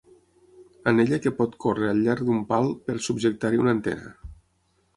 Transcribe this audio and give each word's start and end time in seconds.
Anella 0.91 1.19
que 1.25 1.31
pot 1.41 1.53
córrer 1.65 1.91
al 1.91 2.01
llarg 2.07 2.25
d'un 2.29 2.41
pal 2.53 2.73
per 2.89 2.99
subjectar-hi 3.09 3.63
una 3.67 3.77
antena. 3.79 4.11